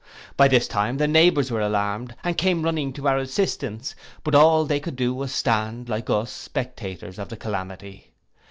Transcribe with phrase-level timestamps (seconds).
[0.35, 3.93] By this time, the neighbours were alarmed, and came running to our assistance;
[4.23, 8.09] but all they could do was to stand, like us, spectators of the calamity.